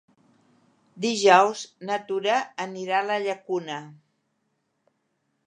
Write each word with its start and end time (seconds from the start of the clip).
Dijous 1.03 1.61
na 1.89 1.99
Tura 2.07 2.39
anirà 2.67 2.97
a 3.03 3.07
la 3.11 3.19
Llacuna. 3.27 3.79